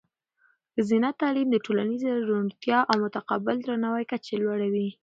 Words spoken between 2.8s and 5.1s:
او د متقابل درناوي کچه لوړوي.